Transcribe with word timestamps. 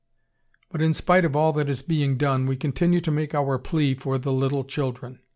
]But 0.71 0.81
in 0.81 0.95
spite 0.95 1.25
of 1.25 1.35
all 1.35 1.53
that 1.53 1.69
is 1.69 1.83
being 1.83 2.17
done, 2.17 2.47
we 2.47 2.55
continue 2.55 3.01
to 3.01 3.11
make 3.11 3.35
our 3.35 3.59
plea 3.59 3.93
for 3.93 4.17
the 4.17 4.31
little 4.31 4.63
children. 4.63 5.19